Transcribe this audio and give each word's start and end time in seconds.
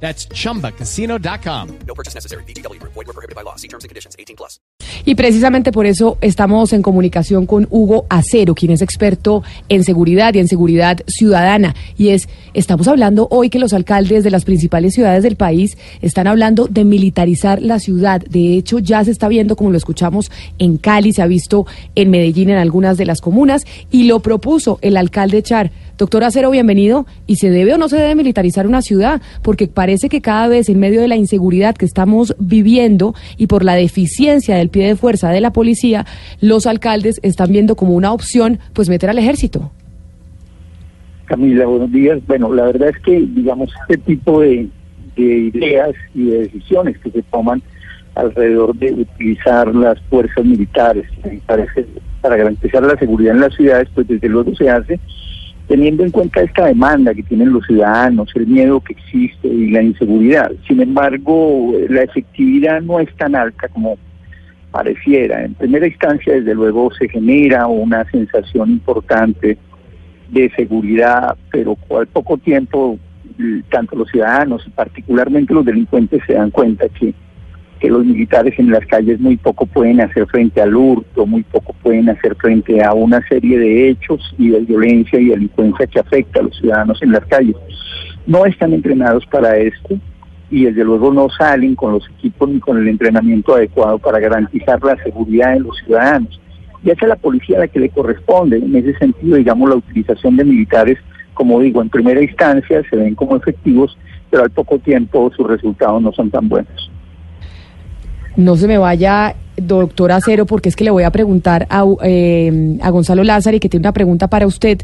That's 0.00 0.28
chumbacasino.com. 0.28 1.68
No 1.86 1.94
purchase 1.94 2.14
necessary. 2.14 2.44
BGW. 2.44 2.80
Void 2.82 3.06
were 3.06 3.12
prohibited 3.12 3.34
by 3.34 3.42
law. 3.42 3.56
See 3.56 3.68
terms 3.68 3.84
and 3.84 3.88
conditions. 3.88 4.14
18 4.18 4.36
plus. 4.36 4.60
Y 5.04 5.14
precisamente 5.14 5.72
por 5.72 5.86
eso 5.86 6.18
estamos 6.20 6.72
en 6.72 6.82
comunicación 6.82 7.46
con 7.46 7.66
Hugo 7.70 8.06
Acero, 8.08 8.54
quien 8.54 8.72
es 8.72 8.82
experto 8.82 9.42
en 9.68 9.84
seguridad 9.84 10.34
y 10.34 10.40
en 10.40 10.48
seguridad 10.48 10.98
ciudadana. 11.06 11.74
Y 11.96 12.08
es, 12.08 12.28
estamos 12.54 12.88
hablando 12.88 13.28
hoy 13.30 13.48
que 13.48 13.58
los 13.58 13.72
alcaldes 13.72 14.24
de 14.24 14.30
las 14.30 14.44
principales 14.44 14.94
ciudades 14.94 15.22
del 15.22 15.36
país 15.36 15.78
están 16.02 16.26
hablando 16.26 16.66
de 16.66 16.84
militarizar 16.84 17.62
la 17.62 17.78
ciudad. 17.78 18.20
De 18.20 18.54
hecho, 18.54 18.78
ya 18.80 19.04
se 19.04 19.12
está 19.12 19.28
viendo, 19.28 19.56
como 19.56 19.70
lo 19.70 19.78
escuchamos 19.78 20.30
en 20.58 20.76
Cali, 20.76 21.12
se 21.12 21.22
ha 21.22 21.26
visto 21.26 21.66
en 21.94 22.10
Medellín, 22.10 22.50
en 22.50 22.58
algunas 22.58 22.96
de 22.96 23.06
las 23.06 23.20
comunas, 23.20 23.64
y 23.90 24.04
lo 24.04 24.20
propuso 24.20 24.78
el 24.82 24.96
alcalde 24.96 25.42
Char. 25.42 25.70
Doctor 25.98 26.24
Acero, 26.24 26.50
bienvenido. 26.50 27.06
¿Y 27.26 27.36
se 27.36 27.48
debe 27.48 27.72
o 27.72 27.78
no 27.78 27.88
se 27.88 27.96
debe 27.96 28.14
militarizar 28.14 28.66
una 28.66 28.82
ciudad? 28.82 29.22
Porque 29.42 29.66
parece 29.66 30.10
que 30.10 30.20
cada 30.20 30.46
vez 30.46 30.68
en 30.68 30.78
medio 30.78 31.00
de 31.00 31.08
la 31.08 31.16
inseguridad 31.16 31.74
que 31.74 31.86
estamos 31.86 32.36
viviendo 32.38 33.14
y 33.38 33.46
por 33.46 33.64
la 33.64 33.76
deficiencia 33.76 34.56
del 34.56 34.68
pie 34.68 34.88
de 34.88 34.96
fuerza 34.96 35.30
de 35.30 35.40
la 35.40 35.52
policía, 35.52 36.04
los 36.42 36.66
alcaldes 36.66 37.18
están 37.22 37.50
viendo 37.50 37.76
como 37.76 37.94
una 37.94 38.12
opción 38.12 38.58
pues 38.74 38.90
meter 38.90 39.08
al 39.08 39.18
ejército. 39.18 39.70
Camila, 41.24 41.64
buenos 41.64 41.90
días. 41.90 42.18
Bueno, 42.26 42.52
la 42.52 42.64
verdad 42.64 42.90
es 42.90 42.98
que, 42.98 43.26
digamos, 43.34 43.70
este 43.88 43.96
tipo 43.96 44.42
de, 44.42 44.68
de 45.16 45.22
ideas 45.24 45.94
y 46.14 46.26
de 46.26 46.38
decisiones 46.40 46.98
que 46.98 47.10
se 47.10 47.22
toman 47.22 47.62
alrededor 48.16 48.76
de 48.76 48.92
utilizar 48.92 49.74
las 49.74 49.98
fuerzas 50.10 50.44
militares 50.44 51.06
para 52.20 52.36
garantizar 52.36 52.82
la 52.82 52.98
seguridad 52.98 53.34
en 53.34 53.40
las 53.40 53.54
ciudades, 53.54 53.88
pues 53.94 54.06
desde 54.08 54.28
luego 54.28 54.54
se 54.56 54.68
hace 54.68 55.00
teniendo 55.68 56.04
en 56.04 56.10
cuenta 56.10 56.42
esta 56.42 56.66
demanda 56.66 57.14
que 57.14 57.22
tienen 57.22 57.52
los 57.52 57.66
ciudadanos, 57.66 58.30
el 58.34 58.46
miedo 58.46 58.80
que 58.80 58.92
existe 58.92 59.48
y 59.48 59.70
la 59.70 59.82
inseguridad. 59.82 60.52
Sin 60.66 60.80
embargo, 60.80 61.72
la 61.88 62.02
efectividad 62.02 62.80
no 62.82 63.00
es 63.00 63.14
tan 63.16 63.34
alta 63.34 63.68
como 63.68 63.98
pareciera. 64.70 65.44
En 65.44 65.54
primera 65.54 65.86
instancia, 65.86 66.34
desde 66.34 66.54
luego, 66.54 66.92
se 66.92 67.08
genera 67.08 67.66
una 67.66 68.04
sensación 68.10 68.70
importante 68.70 69.58
de 70.30 70.50
seguridad, 70.56 71.36
pero 71.50 71.76
al 71.98 72.06
poco 72.06 72.36
tiempo, 72.38 72.98
tanto 73.70 73.96
los 73.96 74.08
ciudadanos 74.08 74.64
y 74.66 74.70
particularmente 74.70 75.54
los 75.54 75.64
delincuentes 75.64 76.22
se 76.26 76.34
dan 76.34 76.50
cuenta 76.50 76.88
que 76.88 77.14
los 77.88 78.04
militares 78.04 78.58
en 78.58 78.70
las 78.70 78.86
calles 78.86 79.20
muy 79.20 79.36
poco 79.36 79.66
pueden 79.66 80.00
hacer 80.00 80.26
frente 80.26 80.60
al 80.60 80.74
hurto, 80.74 81.26
muy 81.26 81.42
poco 81.42 81.74
pueden 81.82 82.08
hacer 82.08 82.34
frente 82.36 82.82
a 82.82 82.92
una 82.92 83.20
serie 83.28 83.58
de 83.58 83.88
hechos 83.90 84.34
y 84.38 84.50
de 84.50 84.60
violencia 84.60 85.18
y 85.18 85.26
delincuencia 85.26 85.86
que 85.86 86.00
afecta 86.00 86.40
a 86.40 86.44
los 86.44 86.56
ciudadanos 86.56 87.02
en 87.02 87.12
las 87.12 87.24
calles. 87.26 87.56
No 88.26 88.46
están 88.46 88.72
entrenados 88.72 89.24
para 89.26 89.56
esto 89.56 89.98
y 90.50 90.64
desde 90.64 90.84
luego 90.84 91.12
no 91.12 91.28
salen 91.28 91.74
con 91.74 91.92
los 91.92 92.08
equipos 92.18 92.48
ni 92.48 92.60
con 92.60 92.78
el 92.78 92.88
entrenamiento 92.88 93.54
adecuado 93.54 93.98
para 93.98 94.20
garantizar 94.20 94.82
la 94.82 94.96
seguridad 95.02 95.54
de 95.54 95.60
los 95.60 95.76
ciudadanos. 95.78 96.40
Y 96.84 96.90
es 96.90 97.02
a 97.02 97.06
la 97.06 97.16
policía 97.16 97.58
la 97.58 97.68
que 97.68 97.80
le 97.80 97.88
corresponde. 97.88 98.58
En 98.58 98.74
ese 98.76 98.96
sentido, 98.98 99.36
digamos, 99.36 99.68
la 99.68 99.76
utilización 99.76 100.36
de 100.36 100.44
militares, 100.44 100.98
como 101.34 101.60
digo, 101.60 101.82
en 101.82 101.88
primera 101.88 102.22
instancia 102.22 102.82
se 102.88 102.96
ven 102.96 103.14
como 103.14 103.36
efectivos, 103.36 103.98
pero 104.30 104.44
al 104.44 104.50
poco 104.50 104.78
tiempo 104.78 105.30
sus 105.36 105.46
resultados 105.46 106.00
no 106.00 106.12
son 106.12 106.30
tan 106.30 106.48
buenos. 106.48 106.90
No 108.36 108.56
se 108.56 108.68
me 108.68 108.76
vaya, 108.76 109.34
doctor 109.56 110.12
Acero, 110.12 110.44
porque 110.46 110.68
es 110.68 110.76
que 110.76 110.84
le 110.84 110.90
voy 110.90 111.04
a 111.04 111.10
preguntar 111.10 111.66
a, 111.70 111.84
eh, 112.02 112.78
a 112.82 112.90
Gonzalo 112.90 113.24
Lázaro 113.24 113.56
y 113.56 113.60
que 113.60 113.68
tiene 113.68 113.82
una 113.82 113.92
pregunta 113.92 114.28
para 114.28 114.46
usted. 114.46 114.82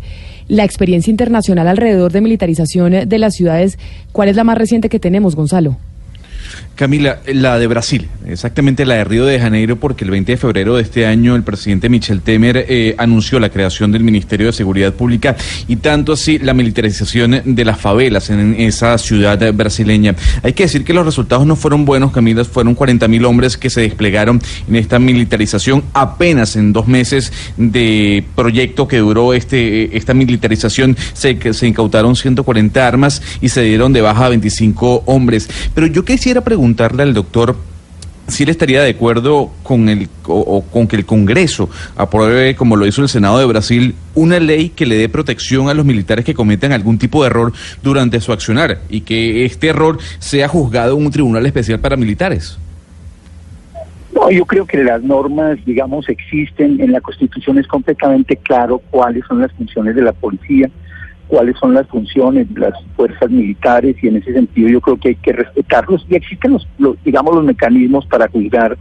La 0.49 0.65
experiencia 0.65 1.11
internacional 1.11 1.69
alrededor 1.69 2.13
de 2.13 2.21
militarización 2.21 3.09
de 3.09 3.19
las 3.19 3.35
ciudades, 3.35 3.79
¿cuál 4.13 4.29
es 4.29 4.37
la 4.37 4.45
más 4.45 4.59
reciente 4.59 4.89
que 4.89 4.99
tenemos, 4.99 5.37
Gonzalo? 5.37 5.77
Camila, 6.75 7.21
la 7.27 7.59
de 7.59 7.67
Brasil, 7.67 8.09
exactamente 8.27 8.87
la 8.87 8.95
de 8.95 9.05
Río 9.05 9.27
de 9.27 9.39
Janeiro, 9.39 9.77
porque 9.77 10.05
el 10.05 10.11
20 10.11 10.33
de 10.33 10.39
febrero 10.39 10.77
de 10.77 10.83
este 10.83 11.07
año 11.07 11.37
el 11.37 11.43
presidente 11.43 11.89
Michel 11.89 12.23
Temer 12.23 12.67
eh, 12.69 12.95
anunció 12.99 13.39
la 13.39 13.51
creación 13.51 13.93
del 13.93 14.03
Ministerio 14.03 14.47
de 14.47 14.53
Seguridad 14.53 14.93
Pública 14.93 15.37
y 15.69 15.77
tanto 15.77 16.15
así 16.15 16.39
la 16.39 16.55
militarización 16.55 17.43
de 17.45 17.65
las 17.65 17.79
favelas 17.79 18.31
en 18.31 18.55
esa 18.59 18.97
ciudad 18.99 19.53
brasileña. 19.53 20.15
Hay 20.43 20.55
que 20.55 20.65
decir 20.65 20.85
que 20.85 20.95
los 20.95 21.05
resultados 21.05 21.47
no 21.47 21.57
fueron 21.57 21.85
buenos, 21.85 22.11
Camila, 22.11 22.45
fueron 22.45 22.75
40 22.75 23.07
mil 23.07 23.25
hombres 23.27 23.57
que 23.57 23.71
se 23.71 23.83
desplegaron 23.83 24.41
en 24.67 24.77
esta 24.77 24.99
militarización 24.99 25.85
apenas 25.93 26.57
en 26.57 26.73
dos 26.73 26.89
meses 26.89 27.33
de 27.57 28.25
proyecto 28.35 28.89
que 28.89 28.99
duró 28.99 29.35
este 29.35 29.97
esta 29.97 30.15
militarización. 30.15 30.97
Se, 31.13 31.53
se 31.53 31.67
incautaron 31.67 32.17
140 32.17 32.87
armas 32.87 33.23
y 33.41 33.49
se 33.51 33.63
dieron 33.63 33.93
de 33.93 34.01
baja 34.01 34.27
a 34.27 34.29
25 34.31 35.05
hombres. 35.07 35.49
Pero 35.75 35.87
yo 35.87 36.05
quisiera 36.05 36.32
preguntar 36.41 36.89
preguntarle 36.89 37.03
al 37.03 37.15
doctor 37.15 37.57
si 38.29 38.45
él 38.45 38.49
estaría 38.49 38.83
de 38.83 38.91
acuerdo 38.91 39.51
con 39.63 39.89
el 39.89 40.09
o, 40.27 40.63
con 40.63 40.87
que 40.87 40.97
el 40.97 41.05
Congreso 41.05 41.69
apruebe, 41.97 42.55
como 42.55 42.77
lo 42.77 42.87
hizo 42.87 43.03
el 43.03 43.09
Senado 43.09 43.39
de 43.39 43.45
Brasil, 43.45 43.95
una 44.15 44.41
ley 44.41 44.71
que 44.71 44.87
le 44.87 44.97
dé 44.97 45.09
protección 45.09 45.69
a 45.69 45.75
los 45.75 45.85
militares 45.85 46.25
que 46.25 46.35
cometan 46.35 46.73
algún 46.73 46.99
tipo 46.99 47.23
de 47.23 47.29
error 47.29 47.53
durante 47.83 48.21
su 48.21 48.33
accionar 48.33 48.79
y 48.89 49.03
que 49.03 49.45
este 49.45 49.69
error 49.69 49.99
sea 50.19 50.49
juzgado 50.49 50.97
en 50.97 51.05
un 51.05 51.13
tribunal 51.13 51.45
especial 51.47 51.81
para 51.81 51.97
militares. 51.97 52.59
No, 54.15 54.31
yo 54.31 54.45
creo 54.45 54.67
que 54.67 54.83
las 54.83 55.03
normas, 55.03 55.59
digamos, 55.65 56.09
existen. 56.09 56.81
En 56.81 56.93
la 56.93 57.01
Constitución 57.01 57.59
es 57.59 57.67
completamente 57.67 58.37
claro 58.37 58.81
cuáles 58.91 59.25
son 59.27 59.41
las 59.41 59.53
funciones 59.53 59.97
de 59.97 60.03
la 60.03 60.13
policía 60.13 60.71
cuáles 61.33 61.57
son 61.57 61.73
las 61.73 61.87
funciones 61.87 62.53
de 62.53 62.61
las 62.61 62.75
fuerzas 62.95 63.31
militares 63.31 63.97
y 64.03 64.09
en 64.09 64.17
ese 64.17 64.35
sentido 64.35 64.69
yo 64.69 64.83
creo 64.83 64.99
que 64.99 65.09
hay 65.09 65.15
que 65.15 65.33
respetarlos 65.33 66.05
y 66.11 66.15
existen 66.15 66.59
los, 66.77 67.03
digamos 67.07 67.35
los 67.35 67.43
mecanismos 67.43 68.05
para 68.05 68.29
juzgar 68.29 68.77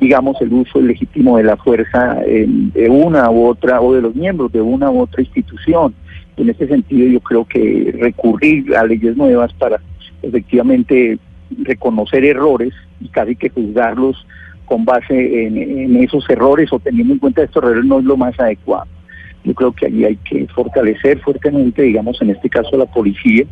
digamos 0.00 0.40
el 0.40 0.54
uso 0.54 0.80
legítimo 0.80 1.36
de 1.36 1.44
la 1.44 1.58
fuerza 1.58 2.14
de 2.24 2.88
una 2.88 3.30
u 3.30 3.44
otra 3.44 3.82
o 3.82 3.92
de 3.92 4.00
los 4.00 4.14
miembros 4.14 4.50
de 4.52 4.62
una 4.62 4.90
u 4.90 5.02
otra 5.02 5.20
institución. 5.20 5.94
En 6.38 6.48
ese 6.48 6.66
sentido 6.66 7.06
yo 7.08 7.20
creo 7.20 7.44
que 7.44 7.94
recurrir 8.00 8.74
a 8.74 8.86
leyes 8.86 9.14
nuevas 9.14 9.52
para 9.52 9.78
efectivamente 10.22 11.18
reconocer 11.58 12.24
errores 12.24 12.72
y 13.02 13.08
casi 13.08 13.36
que 13.36 13.50
juzgarlos 13.50 14.26
con 14.64 14.86
base 14.86 15.46
en 15.46 15.96
esos 16.02 16.24
errores 16.30 16.72
o 16.72 16.78
teniendo 16.78 17.12
en 17.12 17.18
cuenta 17.18 17.42
estos 17.42 17.62
errores 17.62 17.84
no 17.84 17.98
es 17.98 18.06
lo 18.06 18.16
más 18.16 18.40
adecuado 18.40 18.86
yo 19.44 19.54
creo 19.54 19.72
que 19.72 19.86
allí 19.86 20.04
hay 20.04 20.16
que 20.16 20.46
fortalecer 20.48 21.18
fuertemente, 21.20 21.82
digamos, 21.82 22.20
en 22.22 22.30
este 22.30 22.48
caso 22.48 22.76
la 22.76 22.86
policía. 22.86 23.44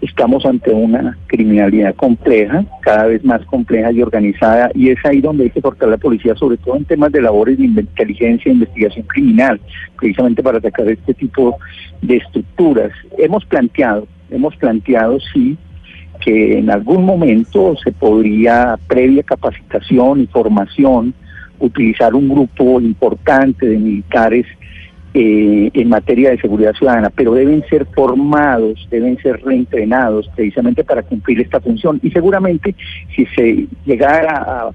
Estamos 0.00 0.44
ante 0.44 0.70
una 0.72 1.16
criminalidad 1.26 1.94
compleja, 1.94 2.64
cada 2.82 3.06
vez 3.06 3.24
más 3.24 3.44
compleja 3.46 3.90
y 3.92 4.02
organizada, 4.02 4.70
y 4.74 4.90
es 4.90 4.98
ahí 5.04 5.20
donde 5.20 5.44
hay 5.44 5.50
que 5.50 5.62
fortalecer 5.62 5.98
la 5.98 6.02
policía, 6.02 6.34
sobre 6.34 6.58
todo 6.58 6.76
en 6.76 6.84
temas 6.84 7.12
de 7.12 7.22
labores 7.22 7.56
de 7.56 7.64
inteligencia 7.64 8.50
e 8.50 8.54
investigación 8.54 9.06
criminal, 9.06 9.58
precisamente 9.98 10.42
para 10.42 10.58
atacar 10.58 10.86
este 10.88 11.14
tipo 11.14 11.56
de 12.02 12.18
estructuras. 12.18 12.92
Hemos 13.16 13.44
planteado, 13.46 14.06
hemos 14.30 14.54
planteado, 14.56 15.18
sí, 15.32 15.56
que 16.20 16.58
en 16.58 16.70
algún 16.70 17.04
momento 17.04 17.74
se 17.82 17.90
podría, 17.90 18.78
previa 18.86 19.22
capacitación 19.22 20.20
y 20.20 20.26
formación, 20.26 21.14
utilizar 21.58 22.14
un 22.14 22.28
grupo 22.28 22.80
importante 22.80 23.66
de 23.66 23.78
militares 23.78 24.46
eh, 25.18 25.70
en 25.72 25.88
materia 25.88 26.28
de 26.28 26.38
seguridad 26.38 26.74
ciudadana, 26.74 27.08
pero 27.08 27.32
deben 27.32 27.64
ser 27.70 27.86
formados, 27.86 28.86
deben 28.90 29.16
ser 29.16 29.42
reentrenados 29.42 30.28
precisamente 30.36 30.84
para 30.84 31.02
cumplir 31.02 31.40
esta 31.40 31.58
función. 31.58 31.98
Y 32.02 32.10
seguramente 32.10 32.74
si 33.14 33.24
se 33.34 33.66
llegara 33.86 34.36
a, 34.36 34.70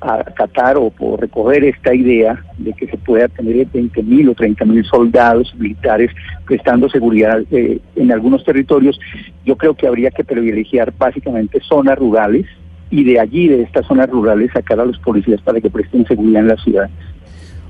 a 0.00 0.14
acatar 0.14 0.78
o, 0.78 0.90
por 0.90 1.20
recoger 1.20 1.62
esta 1.62 1.94
idea 1.94 2.44
de 2.58 2.72
que 2.72 2.88
se 2.88 2.96
pueda 2.96 3.28
tener 3.28 3.66
20 3.72 4.02
mil 4.02 4.30
o 4.30 4.34
30 4.34 4.64
mil 4.64 4.84
soldados 4.84 5.54
militares 5.54 6.10
prestando 6.44 6.88
seguridad 6.88 7.42
eh, 7.52 7.78
en 7.94 8.10
algunos 8.10 8.42
territorios, 8.42 8.98
yo 9.44 9.54
creo 9.54 9.74
que 9.74 9.86
habría 9.86 10.10
que 10.10 10.24
privilegiar 10.24 10.92
básicamente 10.98 11.60
zonas 11.60 11.96
rurales 11.96 12.46
y 12.90 13.04
de 13.04 13.20
allí, 13.20 13.46
de 13.46 13.62
estas 13.62 13.86
zonas 13.86 14.10
rurales, 14.10 14.50
sacar 14.52 14.80
a 14.80 14.86
los 14.86 14.98
policías 14.98 15.40
para 15.40 15.60
que 15.60 15.70
presten 15.70 16.04
seguridad 16.04 16.42
en 16.42 16.48
la 16.48 16.56
ciudad. 16.56 16.90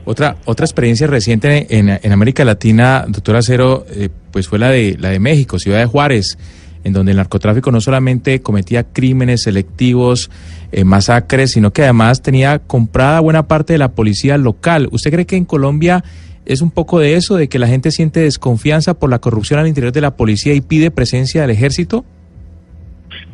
Otra, 0.04 0.36
otra 0.44 0.66
experiencia 0.66 1.06
reciente 1.06 1.78
en, 1.78 1.88
en 1.88 2.12
América 2.12 2.44
Latina, 2.44 3.04
doctor 3.08 3.36
Acero, 3.36 3.86
eh, 3.90 4.10
pues 4.30 4.48
fue 4.48 4.58
la 4.58 4.70
de, 4.70 4.96
la 4.98 5.08
de 5.10 5.18
México, 5.18 5.58
Ciudad 5.58 5.78
de 5.78 5.86
Juárez. 5.86 6.36
en 6.84 6.92
donde 6.92 7.12
el 7.12 7.16
narcotráfico 7.16 7.72
no 7.72 7.80
solamente 7.80 8.42
cometía 8.42 8.84
crímenes 8.84 9.42
selectivos, 9.44 10.30
eh, 10.70 10.84
masacres, 10.84 11.52
sino 11.52 11.72
que 11.72 11.82
además 11.82 12.20
tenía 12.20 12.58
comprada 12.58 13.20
buena 13.20 13.48
parte 13.48 13.72
de 13.72 13.78
la 13.78 13.92
policía 13.92 14.36
local. 14.36 14.88
¿Usted 14.92 15.10
cree 15.10 15.24
que 15.24 15.36
en 15.36 15.46
Colombia 15.46 16.04
es 16.44 16.60
un 16.60 16.70
poco 16.70 16.98
de 16.98 17.14
eso, 17.14 17.36
de 17.36 17.48
que 17.48 17.58
la 17.58 17.68
gente 17.68 17.90
siente 17.90 18.20
desconfianza 18.20 18.94
por 18.94 19.08
la 19.08 19.18
corrupción 19.18 19.58
al 19.60 19.66
interior 19.66 19.92
de 19.92 20.02
la 20.02 20.16
policía 20.16 20.52
y 20.52 20.60
pide 20.60 20.90
presencia 20.90 21.40
del 21.40 21.50
ejército? 21.50 22.04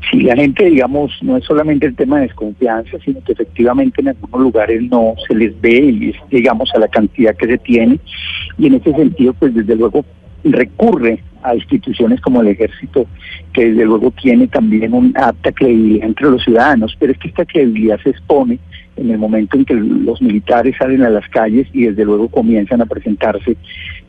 Sí, 0.08 0.22
la 0.22 0.34
gente, 0.34 0.64
digamos, 0.64 1.12
no 1.22 1.36
es 1.36 1.44
solamente 1.44 1.86
el 1.86 1.94
tema 1.94 2.16
de 2.16 2.28
desconfianza, 2.28 2.98
sino 3.04 3.22
que 3.22 3.32
efectivamente 3.32 4.00
en 4.00 4.08
algunos 4.08 4.40
lugares 4.40 4.82
no 4.82 5.14
se 5.28 5.34
les 5.34 5.60
ve 5.60 5.76
y 5.78 6.10
es, 6.10 6.16
digamos, 6.30 6.70
a 6.74 6.78
la 6.78 6.88
cantidad 6.88 7.36
que 7.36 7.46
se 7.46 7.58
tiene. 7.58 8.00
Y 8.56 8.66
en 8.66 8.74
ese 8.74 8.92
sentido, 8.92 9.34
pues 9.34 9.54
desde 9.54 9.76
luego 9.76 10.04
recurre 10.42 11.22
a 11.42 11.54
instituciones 11.54 12.20
como 12.20 12.40
el 12.40 12.48
ejército, 12.48 13.06
que 13.52 13.70
desde 13.70 13.84
luego 13.84 14.10
tiene 14.10 14.46
también 14.48 14.94
una 14.94 15.26
alta 15.26 15.52
credibilidad 15.52 16.06
entre 16.06 16.30
los 16.30 16.42
ciudadanos, 16.42 16.96
pero 16.98 17.12
es 17.12 17.18
que 17.18 17.28
esta 17.28 17.44
credibilidad 17.44 17.98
se 18.02 18.10
expone 18.10 18.58
en 18.96 19.10
el 19.10 19.18
momento 19.18 19.56
en 19.56 19.64
que 19.64 19.74
los 19.74 20.20
militares 20.20 20.76
salen 20.78 21.02
a 21.02 21.10
las 21.10 21.28
calles 21.28 21.68
y 21.72 21.86
desde 21.86 22.04
luego 22.04 22.28
comienzan 22.28 22.82
a 22.82 22.86
presentarse 22.86 23.56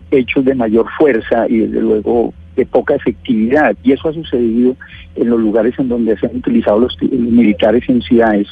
hechos 0.10 0.44
de 0.44 0.56
mayor 0.56 0.88
fuerza 0.98 1.48
y 1.48 1.60
desde 1.60 1.82
luego 1.82 2.34
de 2.56 2.66
poca 2.66 2.96
efectividad. 2.96 3.76
Y 3.84 3.92
eso 3.92 4.10
ha 4.10 4.14
sucedido 4.14 4.76
en 5.16 5.30
los 5.30 5.40
lugares 5.40 5.74
en 5.78 5.90
donde 5.90 6.18
se 6.18 6.28
han 6.28 6.38
utilizado 6.38 6.80
los, 6.80 6.98
militares 7.02 7.84
en 7.88 8.02
ciudades. 8.02 8.48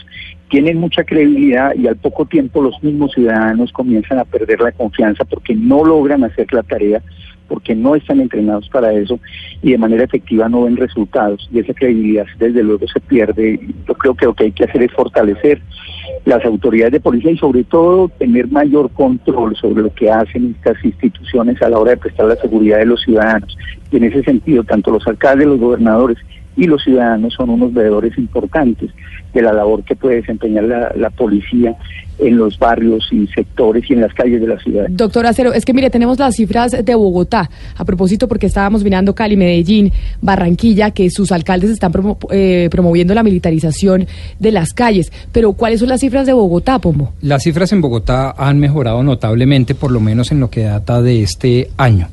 Tienen 0.50 0.78
mucha 0.78 1.04
credibilidad 1.04 1.75
y 1.75 1.88
al 1.88 1.96
poco 1.98 2.25
tiempo 2.25 2.62
los 2.62 2.81
mismos 2.84 3.12
ciudadanos 3.13 3.72
comienzan 3.72 4.19
a 4.19 4.25
perder 4.25 4.62
la 4.62 4.72
confianza 4.72 5.24
porque 5.25 5.56
no 5.56 5.84
logran 5.84 6.24
hacer 6.24 6.51
la 6.51 6.63
tarea 6.63 7.01
porque 7.50 7.75
no 7.75 7.96
están 7.96 8.22
entrenados 8.22 8.69
para 8.69 8.94
eso 8.94 9.19
y 9.62 9.72
de 9.72 9.78
manera 9.78 10.06
efectiva 10.06 10.48
no 10.48 10.63
ven 10.63 10.78
resultados 10.78 11.50
y 11.51 11.60
esa 11.60 11.74
credibilidad 11.74 12.25
desde 12.38 12.63
luego 12.63 12.88
se 12.88 13.01
pierde. 13.01 13.60
Yo 13.88 13.94
creo 13.96 14.16
que 14.16 14.25
lo 14.25 14.34
que 14.34 14.46
hay 14.46 14.51
que 14.54 14.63
hacer 14.63 14.84
es 14.84 14.94
fortalecer 14.94 15.62
las 16.25 16.46
autoridades 16.46 16.94
de 16.94 17.00
policía 17.00 17.31
y 17.31 17.38
sobre 17.38 17.63
todo 17.63 18.10
tener 18.10 18.48
mayor 18.48 18.92
control 18.92 19.56
sobre 19.56 19.84
lo 19.84 19.94
que 19.94 20.10
hacen 20.10 20.56
estas 20.57 20.84
instituciones 20.86 21.62
a 21.62 21.69
la 21.69 21.80
hora 21.80 21.92
de 21.92 21.98
prestar 21.98 22.28
la 22.28 22.36
seguridad 22.36 22.78
de 22.78 22.86
los 22.86 23.01
ciudadanos. 23.01 23.57
Y 23.92 23.98
en 23.98 24.04
ese 24.04 24.24
sentido, 24.24 24.63
tanto 24.63 24.92
los 24.92 25.06
alcaldes, 25.07 25.48
los 25.48 25.60
gobernadores 25.60 26.18
y 26.60 26.66
los 26.66 26.84
ciudadanos 26.84 27.34
son 27.34 27.50
unos 27.50 27.74
veedores 27.74 28.18
importantes 28.18 28.92
de 29.34 29.42
la 29.42 29.54
labor 29.54 29.84
que 29.84 29.96
puede 29.96 30.18
desempeñar 30.18 30.66
la, 30.66 30.92
la, 30.96 31.10
policía 31.10 31.76
en 32.18 32.38
los 32.38 32.60
barrios 32.60 33.08
y 33.12 33.28
sectores 33.28 33.90
y 33.90 33.94
en 33.94 34.02
las 34.02 34.14
calles 34.14 34.42
de 34.42 34.48
la 34.48 34.60
ciudad. 34.60 34.88
Doctor 34.90 35.26
Acero, 35.26 35.54
es 35.54 35.64
que 35.64 35.74
mire, 35.74 35.90
tenemos 35.90 36.20
las 36.20 36.36
cifras 36.36 36.72
de 36.84 36.96
Bogotá, 36.96 37.50
a 37.78 37.86
propósito 37.86 38.28
porque 38.28 38.48
estábamos 38.48 38.84
mirando 38.84 39.16
Cali, 39.16 39.38
Medellín, 39.38 39.94
Barranquilla, 40.22 40.92
que 40.92 41.10
sus 41.10 41.32
alcaldes 41.32 41.70
están 41.70 41.94
promo 41.94 42.18
eh, 42.32 42.68
promoviendo 42.72 43.14
la 43.14 43.24
militarización 43.24 44.06
de 44.40 44.52
las 44.52 44.74
calles, 44.74 45.14
pero 45.32 45.54
¿cuáles 45.54 45.80
son 45.80 45.88
las 45.90 46.02
cifras 46.02 46.26
de 46.26 46.34
Bogotá, 46.34 46.80
Pombo? 46.80 47.14
Las 47.22 47.44
cifras 47.44 47.72
en 47.72 47.80
Bogotá 47.80 48.36
han 48.38 48.60
mejorado 48.60 49.02
notablemente, 49.02 49.76
por 49.76 49.92
lo 49.92 50.02
menos 50.02 50.34
en 50.34 50.42
lo 50.42 50.50
que 50.50 50.64
data 50.64 51.02
de 51.02 51.22
este 51.24 51.70
año. 51.78 52.08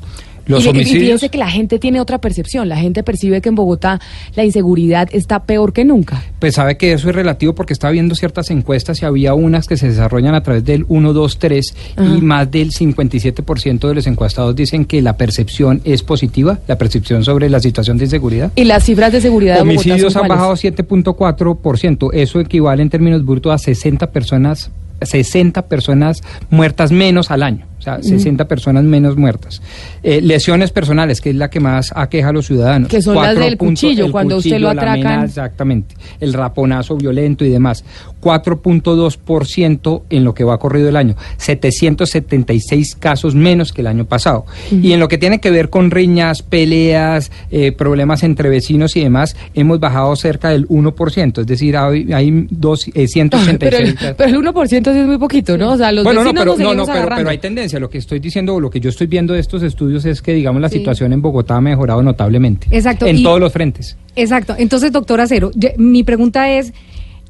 Los 0.47 0.65
y, 0.65 0.69
homicidios... 0.69 0.95
y 0.95 0.99
fíjense 0.99 1.29
que 1.29 1.37
la 1.37 1.49
gente 1.49 1.79
tiene 1.79 2.01
otra 2.01 2.19
percepción. 2.19 2.69
La 2.69 2.77
gente 2.77 3.03
percibe 3.03 3.41
que 3.41 3.49
en 3.49 3.55
Bogotá 3.55 3.99
la 4.35 4.43
inseguridad 4.43 5.09
está 5.11 5.43
peor 5.43 5.73
que 5.73 5.85
nunca. 5.85 6.23
Pues 6.39 6.55
sabe 6.55 6.77
que 6.77 6.93
eso 6.93 7.09
es 7.09 7.15
relativo 7.15 7.53
porque 7.53 7.73
está 7.73 7.89
viendo 7.89 8.15
ciertas 8.15 8.49
encuestas 8.51 9.01
y 9.01 9.05
había 9.05 9.33
unas 9.33 9.67
que 9.67 9.77
se 9.77 9.87
desarrollan 9.87 10.35
a 10.35 10.43
través 10.43 10.63
del 10.65 10.85
1, 10.87 11.13
2, 11.13 11.39
3 11.39 11.75
Ajá. 11.95 12.15
y 12.15 12.21
más 12.21 12.49
del 12.49 12.71
57% 12.71 13.87
de 13.87 13.93
los 13.93 14.07
encuestados 14.07 14.55
dicen 14.55 14.85
que 14.85 15.01
la 15.01 15.17
percepción 15.17 15.81
es 15.83 16.03
positiva, 16.03 16.59
la 16.67 16.77
percepción 16.77 17.23
sobre 17.23 17.49
la 17.49 17.59
situación 17.59 17.97
de 17.97 18.05
inseguridad. 18.05 18.51
¿Y 18.55 18.65
las 18.65 18.83
cifras 18.83 19.11
de 19.11 19.21
seguridad 19.21 19.55
de 19.55 19.61
Homicidios 19.61 20.15
han 20.15 20.27
bajado 20.27 20.53
7.4%. 20.53 22.09
Eso 22.13 22.39
equivale 22.39 22.81
en 22.81 22.89
términos 22.89 23.25
brutos 23.25 23.53
a 23.53 23.57
60 23.57 24.11
personas 24.11 24.71
60 25.01 25.67
personas 25.67 26.23
muertas 26.49 26.91
menos 26.91 27.29
al 27.29 27.43
año, 27.43 27.66
o 27.79 27.81
sea, 27.81 28.01
60 28.01 28.43
mm. 28.43 28.47
personas 28.47 28.83
menos 28.83 29.17
muertas. 29.17 29.61
Eh, 30.03 30.21
lesiones 30.21 30.71
personales, 30.71 31.21
que 31.21 31.29
es 31.29 31.35
la 31.35 31.49
que 31.49 31.59
más 31.59 31.91
aqueja 31.95 32.29
a 32.29 32.33
los 32.33 32.47
ciudadanos. 32.47 32.89
Que 32.89 33.01
son 33.01 33.15
Cuatro 33.15 33.33
las 33.33 33.43
del 33.43 33.57
punto, 33.57 33.81
cuchillo, 33.81 34.11
cuando 34.11 34.35
cuchillo, 34.37 34.55
usted 34.55 34.61
lo 34.61 34.69
atracan. 34.69 34.97
Mena, 34.97 35.25
exactamente, 35.25 35.95
el 36.19 36.33
raponazo 36.33 36.97
violento 36.97 37.45
y 37.45 37.49
demás. 37.49 37.83
4.2% 38.21 40.01
en 40.09 40.23
lo 40.23 40.33
que 40.33 40.43
va 40.43 40.57
corrido 40.57 40.89
el 40.89 40.95
año, 40.95 41.15
776 41.37 42.95
casos 42.95 43.35
menos 43.35 43.71
que 43.71 43.81
el 43.81 43.87
año 43.87 44.05
pasado. 44.05 44.45
Uh 44.71 44.75
-huh. 44.75 44.83
Y 44.83 44.93
en 44.93 44.99
lo 44.99 45.07
que 45.07 45.17
tiene 45.17 45.39
que 45.39 45.51
ver 45.51 45.69
con 45.69 45.91
riñas, 45.91 46.41
peleas, 46.41 47.31
eh, 47.51 47.71
problemas 47.71 48.23
entre 48.23 48.49
vecinos 48.49 48.95
y 48.95 49.01
demás, 49.01 49.35
hemos 49.53 49.79
bajado 49.79 50.15
cerca 50.15 50.49
del 50.49 50.67
1%, 50.67 51.41
es 51.41 51.47
decir, 51.47 51.77
hay, 51.77 52.11
hay 52.11 52.47
dos, 52.49 52.87
eh, 52.93 53.07
186 53.07 53.57
pero, 53.59 53.77
el, 53.77 54.15
pero 54.15 54.29
el 54.29 54.53
1% 54.53 54.93
sí 54.93 54.99
es 54.99 55.07
muy 55.07 55.17
poquito, 55.17 55.57
¿no? 55.57 55.73
O 55.73 55.77
sea, 55.77 55.91
los 55.91 56.03
bueno, 56.03 56.21
vecinos 56.21 56.45
no, 56.45 56.55
pero, 56.55 56.69
no, 56.69 56.73
no, 56.73 56.85
pero, 56.85 57.15
pero, 57.15 57.29
hay 57.29 57.37
tendencia. 57.37 57.66
Lo 57.73 57.89
que 57.89 57.97
estoy 57.97 58.19
diciendo, 58.19 58.59
lo 58.59 58.69
que 58.69 58.79
yo 58.79 58.89
estoy 58.89 59.07
viendo 59.07 59.33
de 59.33 59.39
estos 59.39 59.63
estudios 59.63 60.05
es 60.05 60.21
que, 60.21 60.33
digamos, 60.33 60.61
la 60.61 60.69
sí. 60.69 60.79
situación 60.79 61.13
en 61.13 61.21
Bogotá 61.21 61.57
ha 61.57 61.61
mejorado 61.61 62.01
notablemente. 62.01 62.67
Exacto. 62.71 63.05
En 63.05 63.17
y, 63.17 63.23
todos 63.23 63.39
los 63.39 63.51
frentes. 63.53 63.97
Exacto. 64.15 64.55
Entonces, 64.57 64.91
doctor 64.91 65.21
Acero, 65.21 65.51
yo, 65.55 65.69
mi 65.77 66.03
pregunta 66.03 66.51
es, 66.51 66.73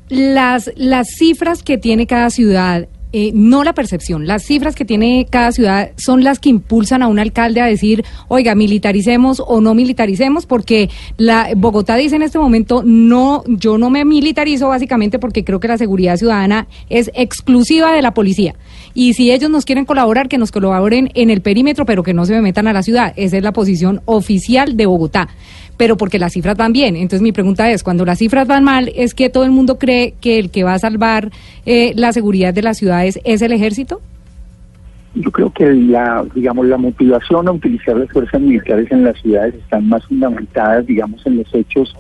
las, 0.10 0.72
las 0.76 1.08
cifras 1.18 1.64
que 1.64 1.78
tiene 1.78 2.08
cada 2.08 2.30
ciudad 2.30 2.88
eh, 3.14 3.32
no 3.34 3.64
la 3.64 3.74
percepción, 3.74 4.28
las 4.28 4.44
cifras 4.44 4.76
que 4.76 4.84
tiene 4.84 5.28
cada 5.30 5.54
ciudad 5.54 5.92
son 5.96 6.26
las 6.26 6.40
que 6.40 6.50
impulsan 6.50 7.02
a 7.02 7.08
un 7.08 7.20
alcalde 7.20 7.62
a 7.62 7.66
decir, 7.66 8.04
oiga, 8.28 8.54
militaricemos 8.54 9.42
o 9.48 9.62
no 9.62 9.74
militaricemos, 9.74 10.46
porque 10.46 10.90
la 11.16 11.50
Bogotá 11.56 11.96
dice 11.96 12.18
en 12.18 12.22
este 12.22 12.38
momento, 12.38 12.84
no, 12.86 13.44
yo 13.48 13.78
no 13.78 13.90
me 13.90 14.04
militarizo 14.04 14.68
básicamente 14.68 15.20
porque 15.20 15.46
creo 15.46 15.62
que 15.62 15.70
la 15.70 15.78
seguridad 15.78 16.18
ciudadana 16.18 16.68
es 16.90 17.10
exclusiva 17.14 17.94
de 17.94 18.02
la 18.02 18.14
policía. 18.14 18.56
Y 19.00 19.14
si 19.14 19.32
ellos 19.32 19.52
nos 19.52 19.64
quieren 19.64 19.86
colaborar, 19.86 20.28
que 20.28 20.40
nos 20.40 20.52
colaboren 20.52 21.12
en 21.14 21.30
el 21.30 21.42
perímetro, 21.42 21.86
pero 21.86 22.02
que 22.02 22.16
no 22.16 22.26
se 22.26 22.34
me 22.34 22.42
metan 22.42 22.68
a 22.68 22.74
la 22.74 22.82
ciudad. 22.82 23.14
Esa 23.16 23.38
es 23.38 23.44
la 23.44 23.52
posición 23.52 24.02
oficial 24.06 24.76
de 24.76 24.88
Bogotá 24.88 25.30
pero 25.78 25.96
porque 25.96 26.18
las 26.18 26.34
cifras 26.34 26.58
van 26.58 26.74
bien. 26.74 26.96
Entonces 26.96 27.22
mi 27.22 27.32
pregunta 27.32 27.70
es, 27.70 27.84
cuando 27.84 28.04
las 28.04 28.18
cifras 28.18 28.48
van 28.48 28.64
mal, 28.64 28.92
¿es 28.96 29.14
que 29.14 29.30
todo 29.30 29.44
el 29.44 29.52
mundo 29.52 29.78
cree 29.78 30.16
que 30.20 30.40
el 30.40 30.50
que 30.50 30.64
va 30.64 30.74
a 30.74 30.80
salvar 30.80 31.30
eh, 31.68 31.94
la 31.96 32.12
seguridad 32.14 32.52
de 32.52 32.64
las 32.64 32.80
ciudades 32.80 33.20
es 33.24 33.44
el 33.44 33.52
ejército? 33.52 34.02
Yo 35.14 35.30
creo 35.30 35.54
que 35.54 35.72
la, 35.72 36.26
digamos, 36.34 36.66
la 36.66 36.78
motivación 36.78 37.48
a 37.48 37.52
utilizar 37.52 37.96
las 37.96 38.10
fuerzas 38.10 38.42
militares 38.42 38.92
en 38.92 39.04
las 39.04 39.22
ciudades 39.22 39.54
están 39.54 39.88
más 39.88 40.04
fundamentadas, 40.06 40.88
digamos, 40.88 41.24
en 41.28 41.38
los 41.38 41.54
hechos 41.54 41.96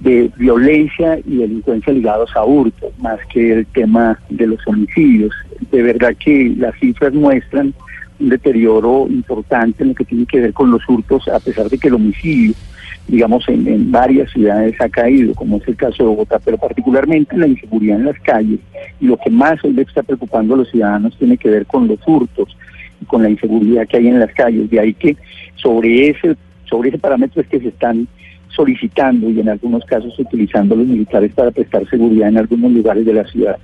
de 0.00 0.28
violencia 0.36 1.18
y 1.24 1.36
delincuencia 1.36 1.92
ligados 1.92 2.30
a 2.34 2.44
hurto, 2.44 2.90
más 2.98 3.18
que 3.32 3.52
el 3.52 3.66
tema 3.66 4.18
de 4.28 4.48
los 4.48 4.58
homicidios. 4.66 5.32
De 5.70 5.82
verdad 5.82 6.14
que 6.18 6.54
las 6.56 6.78
cifras 6.78 7.12
muestran 7.12 7.74
un 8.20 8.28
deterioro 8.28 9.06
importante 9.08 9.82
en 9.82 9.90
lo 9.90 9.94
que 9.94 10.04
tiene 10.04 10.26
que 10.26 10.40
ver 10.40 10.52
con 10.52 10.70
los 10.70 10.82
hurtos, 10.88 11.28
a 11.28 11.38
pesar 11.38 11.68
de 11.68 11.78
que 11.78 11.88
el 11.88 11.94
homicidio 11.94 12.54
digamos, 13.08 13.48
en, 13.48 13.66
en, 13.66 13.90
varias 13.90 14.30
ciudades 14.30 14.78
ha 14.80 14.88
caído, 14.88 15.34
como 15.34 15.56
es 15.56 15.66
el 15.66 15.76
caso 15.76 16.02
de 16.02 16.10
Bogotá, 16.10 16.38
pero 16.44 16.58
particularmente 16.58 17.36
la 17.36 17.48
inseguridad 17.48 17.98
en 17.98 18.04
las 18.04 18.20
calles. 18.20 18.60
Y 19.00 19.06
lo 19.06 19.16
que 19.16 19.30
más 19.30 19.64
hoy 19.64 19.72
le 19.72 19.82
está 19.82 20.02
preocupando 20.02 20.54
a 20.54 20.58
los 20.58 20.70
ciudadanos 20.70 21.16
tiene 21.16 21.38
que 21.38 21.48
ver 21.48 21.66
con 21.66 21.88
los 21.88 21.98
hurtos 22.06 22.54
y 23.00 23.06
con 23.06 23.22
la 23.22 23.30
inseguridad 23.30 23.88
que 23.88 23.96
hay 23.96 24.08
en 24.08 24.20
las 24.20 24.32
calles. 24.34 24.68
De 24.68 24.78
ahí 24.78 24.92
que 24.92 25.16
sobre 25.54 26.10
ese, 26.10 26.36
sobre 26.64 26.90
ese 26.90 26.98
parámetro 26.98 27.40
es 27.40 27.48
que 27.48 27.60
se 27.60 27.68
están 27.68 28.06
solicitando 28.50 29.30
y 29.30 29.40
en 29.40 29.48
algunos 29.48 29.84
casos 29.84 30.18
utilizando 30.18 30.76
los 30.76 30.86
militares 30.86 31.32
para 31.32 31.50
prestar 31.50 31.88
seguridad 31.88 32.28
en 32.28 32.38
algunos 32.38 32.72
lugares 32.72 33.06
de 33.06 33.14
la 33.14 33.24
ciudad. 33.24 33.56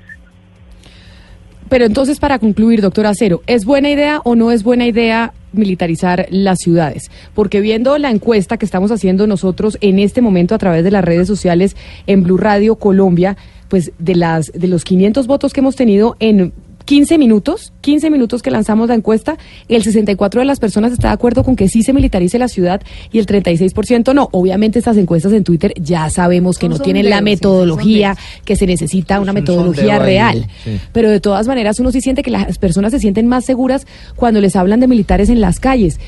Pero 1.69 1.87
entonces, 1.87 2.21
para 2.21 2.39
concluir, 2.39 2.81
doctor 2.81 3.07
Acero, 3.07 3.43
¿es 3.47 3.65
buena 3.65 3.91
idea 3.91 4.21
o 4.25 4.35
no 4.35 4.51
es 4.51 4.63
buena 4.63 4.87
idea 4.87 5.33
militarizar 5.53 6.27
las 6.31 6.59
ciudades? 6.59 7.11
Porque 7.35 7.61
viendo 7.61 7.97
la 7.99 8.11
encuesta 8.11 8.59
que 8.59 8.67
estamos 8.67 8.91
haciendo 8.91 9.27
nosotros 9.27 9.79
en 9.81 9.99
este 9.99 10.21
momento 10.21 10.55
a 10.55 10.59
través 10.59 10.85
de 10.85 10.91
las 10.91 11.05
redes 11.05 11.27
sociales 11.27 11.77
en 12.07 12.23
Blue 12.23 12.37
Radio 12.37 12.77
Colombia, 12.77 13.37
pues 13.69 13.93
de 13.99 14.15
las 14.15 14.53
de 14.53 14.69
los 14.69 14.85
500 14.85 15.27
votos 15.27 15.53
que 15.53 15.61
hemos 15.61 15.75
tenido 15.75 16.17
en 16.21 16.53
15 16.85 17.19
minutos, 17.19 17.73
15 17.81 18.11
minutos 18.11 18.43
que 18.43 18.51
lanzamos 18.51 18.89
la 18.89 18.95
encuesta, 18.95 19.37
el 19.69 19.83
64 19.83 20.41
de 20.41 20.45
las 20.45 20.61
personas 20.61 20.93
está 20.93 21.09
de 21.09 21.15
acuerdo 21.15 21.45
con 21.45 21.57
que 21.57 21.69
sí 21.69 21.83
se 21.83 21.93
militarice 21.93 22.39
la 22.39 22.49
ciudad 22.49 22.83
y 23.13 23.19
el 23.19 23.27
36% 23.27 24.15
no. 24.15 24.29
Obviamente 24.33 24.79
estas 24.79 24.97
encuestas 24.97 25.33
en 25.33 25.45
Twitter 25.45 25.73
ya 25.77 26.09
sabemos 26.11 26.59
que 26.59 26.69
no, 26.69 26.77
no 26.77 26.83
tienen 26.83 27.09
la 27.11 27.21
metodología, 27.21 28.15
sí, 28.15 28.41
que 28.45 28.57
se 28.57 28.67
necesita 28.67 29.21
una 29.21 29.33
metodología 29.33 29.99
real. 29.99 30.47
Sí. 30.63 30.79
Pero 30.93 31.11
de 31.11 31.21
todas 31.21 31.47
maneras 31.47 31.81
uno 31.81 31.91
sí 31.91 32.01
siente 32.01 32.23
que 32.23 32.31
las 32.31 32.59
personas 32.59 32.93
se 32.93 32.99
sienten 32.99 33.29
más 33.29 33.45
seguras 33.45 33.87
cuando 34.17 34.41
les 34.41 34.57
hablan 34.57 34.81
de 34.81 34.89
militares 34.89 35.29
en 35.29 35.41
las 35.41 35.61
calles. 35.61 35.99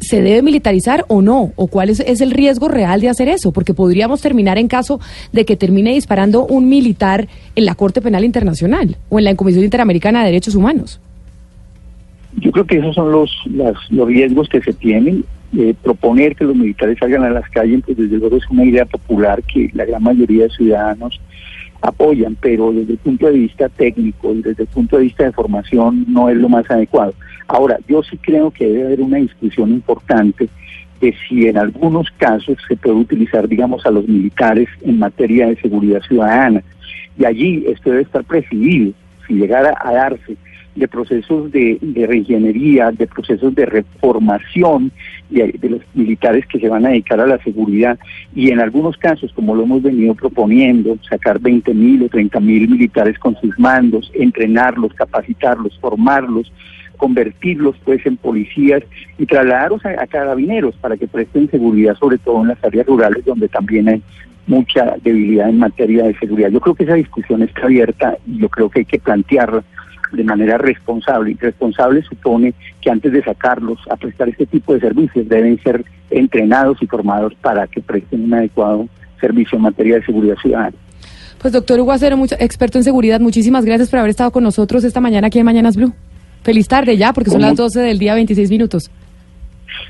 ¿Se 0.00 0.22
debe 0.22 0.40
militarizar 0.42 1.04
o 1.08 1.20
no? 1.20 1.52
¿O 1.56 1.66
cuál 1.66 1.90
es, 1.90 2.00
el 2.00 2.30
riesgo 2.30 2.68
real 2.68 3.00
de 3.00 3.10
hacer 3.10 3.28
eso? 3.28 3.52
Porque 3.52 3.74
podríamos 3.74 4.22
terminar 4.22 4.56
en 4.56 4.68
caso 4.68 4.98
de 5.32 5.44
que 5.44 5.56
termine 5.56 5.92
disparando 5.92 6.46
un 6.46 6.68
militar 6.68 7.28
en 7.54 7.66
la 7.66 7.74
Corte 7.74 8.00
Penal 8.00 8.24
Internacional 8.24 8.96
o 9.10 9.18
en 9.18 9.26
la 9.26 9.34
Comisión 9.34 9.62
Interamericana 9.64 10.20
de 10.20 10.26
Derechos 10.26 10.54
Humanos. 10.54 11.00
Yo 12.36 12.50
creo 12.50 12.66
que 12.66 12.78
esos 12.78 12.94
son 12.94 13.12
los, 13.12 13.30
las, 13.50 13.74
los 13.90 14.08
riesgos 14.08 14.48
que 14.48 14.60
se 14.62 14.72
tienen. 14.72 15.24
Eh, 15.56 15.74
proponer 15.80 16.34
que 16.34 16.44
los 16.44 16.56
militares 16.56 16.98
salgan 16.98 17.22
a 17.22 17.30
las 17.30 17.48
calles, 17.50 17.82
pues 17.84 17.96
desde 17.96 18.16
luego 18.16 18.36
es 18.36 18.48
una 18.50 18.64
idea 18.64 18.84
popular 18.86 19.40
que 19.42 19.70
la 19.72 19.84
gran 19.84 20.02
mayoría 20.02 20.44
de 20.44 20.50
ciudadanos 20.50 21.20
apoyan, 21.80 22.36
pero 22.40 22.72
desde 22.72 22.94
el 22.94 22.98
punto 22.98 23.26
de 23.26 23.32
vista 23.32 23.68
técnico 23.68 24.32
y 24.32 24.42
desde 24.42 24.62
el 24.62 24.68
punto 24.68 24.96
de 24.96 25.04
vista 25.04 25.24
de 25.24 25.32
formación 25.32 26.06
no 26.08 26.28
es 26.28 26.36
lo 26.36 26.48
más 26.48 26.68
adecuado. 26.70 27.14
Ahora, 27.46 27.78
yo 27.88 28.02
sí 28.02 28.16
creo 28.18 28.50
que 28.50 28.66
debe 28.66 28.86
haber 28.86 29.00
una 29.00 29.18
discusión 29.18 29.70
importante 29.70 30.48
de 31.00 31.14
si 31.28 31.46
en 31.46 31.58
algunos 31.58 32.10
casos 32.12 32.56
se 32.66 32.76
puede 32.76 32.96
utilizar, 32.96 33.48
digamos, 33.48 33.84
a 33.84 33.90
los 33.90 34.08
militares 34.08 34.68
en 34.82 34.98
materia 34.98 35.48
de 35.48 35.56
seguridad 35.56 36.00
ciudadana. 36.02 36.62
Y 37.18 37.24
allí 37.24 37.64
esto 37.66 37.90
debe 37.90 38.02
estar 38.02 38.24
presidido, 38.24 38.92
si 39.26 39.34
llegara 39.34 39.76
a 39.80 39.92
darse 39.92 40.36
de 40.74 40.88
procesos 40.88 41.52
de, 41.52 41.78
de 41.80 42.06
reingeniería, 42.06 42.90
de 42.90 43.06
procesos 43.06 43.54
de 43.54 43.64
reformación 43.66 44.90
de, 45.30 45.52
de, 45.52 45.70
los 45.70 45.80
militares 45.94 46.46
que 46.46 46.58
se 46.58 46.68
van 46.68 46.84
a 46.84 46.88
dedicar 46.88 47.20
a 47.20 47.26
la 47.26 47.38
seguridad 47.44 47.98
y 48.34 48.50
en 48.50 48.60
algunos 48.60 48.96
casos, 48.96 49.32
como 49.34 49.54
lo 49.54 49.62
hemos 49.62 49.82
venido 49.82 50.14
proponiendo, 50.14 50.98
sacar 51.08 51.38
20 51.38 51.72
mil 51.74 52.02
o 52.02 52.08
30 52.08 52.40
mil 52.40 52.68
militares 52.68 53.18
con 53.18 53.36
sus 53.40 53.56
mandos, 53.58 54.10
entrenarlos, 54.14 54.92
capacitarlos, 54.94 55.78
formarlos, 55.78 56.52
convertirlos 56.96 57.76
pues 57.84 58.04
en 58.06 58.16
policías 58.16 58.82
y 59.18 59.26
trasladarlos 59.26 59.84
a, 59.84 60.06
carabineros 60.06 60.76
para 60.76 60.96
que 60.96 61.06
presten 61.06 61.50
seguridad, 61.50 61.96
sobre 61.96 62.18
todo 62.18 62.42
en 62.42 62.48
las 62.48 62.64
áreas 62.64 62.86
rurales 62.86 63.24
donde 63.24 63.48
también 63.48 63.88
hay 63.88 64.02
mucha 64.46 64.96
debilidad 65.02 65.48
en 65.48 65.58
materia 65.58 66.04
de 66.04 66.18
seguridad. 66.18 66.50
Yo 66.50 66.60
creo 66.60 66.74
que 66.74 66.84
esa 66.84 66.94
discusión 66.94 67.42
está 67.42 67.62
abierta 67.62 68.16
y 68.26 68.38
yo 68.38 68.48
creo 68.48 68.68
que 68.68 68.80
hay 68.80 68.84
que 68.84 68.98
plantearla 68.98 69.64
de 70.12 70.24
manera 70.24 70.58
responsable. 70.58 71.32
Y 71.32 71.34
responsable 71.34 72.02
supone 72.02 72.54
que 72.80 72.90
antes 72.90 73.12
de 73.12 73.22
sacarlos 73.22 73.78
a 73.90 73.96
prestar 73.96 74.28
este 74.28 74.46
tipo 74.46 74.74
de 74.74 74.80
servicios 74.80 75.28
deben 75.28 75.60
ser 75.62 75.84
entrenados 76.10 76.78
y 76.82 76.86
formados 76.86 77.34
para 77.36 77.66
que 77.66 77.80
presten 77.80 78.24
un 78.24 78.34
adecuado 78.34 78.88
servicio 79.20 79.56
en 79.56 79.62
materia 79.62 79.96
de 79.96 80.04
seguridad 80.04 80.36
ciudadana. 80.40 80.76
Pues 81.40 81.52
doctor 81.52 81.78
Hugo 81.80 81.92
Acero, 81.92 82.16
experto 82.38 82.78
en 82.78 82.84
seguridad, 82.84 83.20
muchísimas 83.20 83.64
gracias 83.64 83.90
por 83.90 83.98
haber 83.98 84.10
estado 84.10 84.30
con 84.30 84.44
nosotros 84.44 84.84
esta 84.84 85.00
mañana 85.00 85.26
aquí 85.26 85.38
en 85.38 85.44
Mañanas 85.44 85.76
Blue. 85.76 85.92
Feliz 86.44 86.68
tarde 86.68 86.96
ya, 86.96 87.12
porque 87.12 87.30
son 87.30 87.40
las 87.40 87.56
12 87.56 87.80
del 87.80 87.98
día, 87.98 88.14
26 88.14 88.50
minutos. 88.50 88.90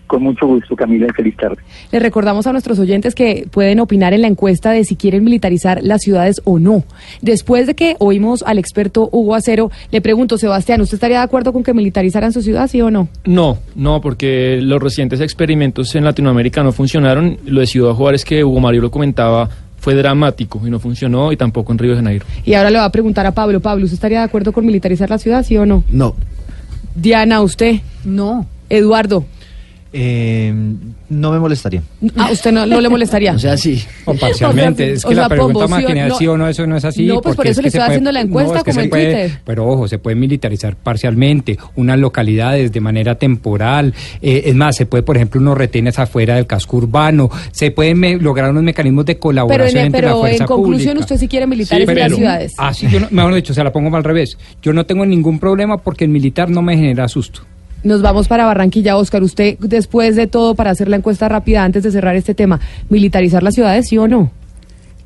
Con 0.07 0.23
mucho 0.23 0.47
gusto, 0.47 0.77
Camila, 0.77 1.07
y 1.09 1.13
feliz 1.13 1.37
tarde. 1.37 1.57
Les 1.91 2.03
recordamos 2.03 2.47
a 2.47 2.53
nuestros 2.53 2.79
oyentes 2.79 3.15
que 3.15 3.47
pueden 3.51 3.81
opinar 3.81 4.13
en 4.13 4.23
la 4.23 4.29
encuesta 4.29 4.71
de 4.71 4.85
si 4.85 4.97
quieren 4.97 5.25
militarizar 5.25 5.83
las 5.83 6.03
ciudades 6.03 6.41
o 6.45 6.59
no. 6.59 6.85
Después 7.23 7.67
de 7.67 7.75
que 7.75 7.97
oímos 7.99 8.43
al 8.47 8.59
experto 8.59 9.09
Hugo 9.11 9.35
Acero, 9.35 9.71
le 9.91 10.01
pregunto, 10.01 10.39
Sebastián, 10.39 10.81
¿usted 10.81 10.95
estaría 10.95 11.19
de 11.19 11.25
acuerdo 11.25 11.53
con 11.53 11.65
que 11.65 11.75
militarizaran 11.75 12.33
su 12.33 12.43
ciudad, 12.43 12.69
sí 12.69 12.81
o 12.81 12.91
no? 12.91 13.09
No, 13.25 13.59
no, 13.75 14.01
porque 14.01 14.61
los 14.63 14.81
recientes 14.81 15.21
experimentos 15.21 15.95
en 15.95 16.05
Latinoamérica 16.05 16.63
no 16.63 16.73
funcionaron. 16.73 17.39
Lo 17.45 17.61
de 17.61 17.67
Ciudad 17.67 17.93
Juárez, 17.93 18.25
que 18.25 18.45
Hugo 18.45 18.61
Mario 18.61 18.83
lo 18.83 18.91
comentaba, 18.91 19.49
fue 19.79 19.95
dramático 19.95 20.61
y 20.67 20.71
no 20.71 20.79
funcionó, 20.79 21.33
y 21.33 21.37
tampoco 21.37 21.73
en 21.73 21.79
Río 21.79 21.91
de 21.91 21.97
Janeiro. 21.97 22.27
Y 22.45 22.55
ahora 22.55 22.71
le 22.71 22.79
va 22.79 22.85
a 22.85 22.93
preguntar 22.93 23.27
a 23.27 23.33
Pablo. 23.33 23.61
Pablo, 23.61 23.85
¿usted 23.85 23.97
estaría 23.97 24.19
de 24.19 24.25
acuerdo 24.25 24.53
con 24.53 24.65
militarizar 24.65 25.11
la 25.11 25.19
ciudad, 25.19 25.45
sí 25.45 25.57
o 25.57 25.67
no? 25.67 25.85
No. 25.91 26.15
Diana, 26.95 27.43
¿usted? 27.43 27.81
No. 28.05 28.47
Eduardo. 28.71 29.25
Eh, 29.97 30.53
no 31.09 31.31
me 31.31 31.39
molestaría. 31.39 31.81
¿A 32.17 32.33
usted 32.33 32.51
no, 32.51 32.67
no 32.67 32.81
le 32.81 32.89
molestaría? 32.89 33.33
O 33.35 33.39
sea, 33.39 33.57
sí. 33.57 33.81
O 34.07 34.15
parcialmente. 34.15 34.93
es 34.95 35.03
que 35.05 35.09
o 35.09 35.13
sea, 35.15 35.23
la 35.23 35.29
pregunta 35.29 35.69
sí 35.69 35.85
o- 35.85 35.87
que 35.87 35.95
no. 35.95 36.15
sí 36.17 36.27
o 36.27 36.37
no, 36.37 36.49
eso 36.49 36.67
no 36.67 36.77
es 36.77 36.85
así. 36.85 37.07
No, 37.07 37.21
pues 37.21 37.37
por 37.37 37.47
eso 37.47 37.61
es 37.61 37.63
le 37.63 37.69
estoy 37.69 37.79
puede- 37.79 37.89
haciendo 37.91 38.11
la 38.13 38.21
encuesta, 38.23 38.59
es 38.59 38.65
que 38.65 38.71
como 38.73 38.83
en 38.83 38.91
puede- 38.91 39.05
Twitter. 39.05 39.39
Pero 39.45 39.67
ojo, 39.69 39.87
se 39.87 39.99
puede 39.99 40.17
militarizar 40.17 40.75
parcialmente 40.75 41.57
unas 41.77 41.99
localidades 41.99 42.73
de 42.73 42.81
manera 42.81 43.15
temporal. 43.15 43.95
eh, 44.21 44.43
es 44.47 44.55
más, 44.57 44.75
se 44.77 44.87
puede, 44.87 45.03
por 45.05 45.17
ejemplo, 45.17 45.41
unos 45.41 45.57
retenes 45.57 45.97
afuera 46.01 46.35
del 46.35 46.47
casco 46.49 46.79
urbano. 46.79 47.31
Se 47.53 47.71
pueden 47.71 47.99
me- 48.01 48.17
lograr 48.19 48.51
unos 48.51 48.65
mecanismos 48.65 49.05
de 49.07 49.15
Pero, 49.15 49.21
colaboración 49.21 49.79
en, 49.79 49.87
entre 49.87 50.03
la 50.03 50.09
pero 50.09 50.21
fuerza 50.21 50.43
en 50.45 50.49
conclusión, 50.49 50.95
pública. 50.95 51.01
usted 51.05 51.17
sí 51.19 51.29
quiere 51.29 51.47
militarizar 51.47 51.97
las 51.97 52.13
ciudades. 52.15 52.53
Ah, 52.59 52.75
sí, 52.75 52.89
yo 52.91 52.99
no, 53.01 53.07
mejor 53.13 53.35
dicho, 53.35 53.55
se 53.55 53.63
la 53.63 53.71
pongo 53.73 53.97
al 53.97 54.03
revés. 54.05 54.37
Yo 54.61 54.73
no 54.73 54.85
tengo 54.87 55.07
ningún 55.07 55.39
problema 55.39 55.79
porque 55.79 56.05
el 56.05 56.11
militar 56.11 56.51
no 56.51 56.63
me 56.63 56.77
genera 56.77 57.07
susto. 57.07 57.43
Nos 57.85 58.01
vamos 58.01 58.29
para 58.29 58.47
Barranquilla, 58.47 58.97
Oscar. 58.97 59.23
Usted, 59.23 59.59
después 59.59 60.17
de 60.17 60.27
todo, 60.27 60.55
para 60.55 60.71
hacer 60.71 60.89
la 60.89 60.97
encuesta 60.97 61.29
rápida, 61.29 61.65
antes 61.65 61.83
de 61.83 61.91
cerrar 61.91 62.17
este 62.17 62.35
tema, 62.35 62.59
¿militarizar 62.89 63.43
las 63.43 63.55
ciudades, 63.55 63.89
sí 63.89 63.99
o 63.99 64.09
no? 64.09 64.31